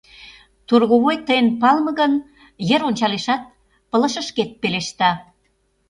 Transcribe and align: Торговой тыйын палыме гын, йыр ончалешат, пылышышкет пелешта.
Торговой 0.67 1.17
тыйын 1.27 1.47
палыме 1.61 1.91
гын, 1.99 2.13
йыр 2.67 2.81
ончалешат, 2.89 3.41
пылышышкет 3.89 4.49
пелешта. 4.61 5.11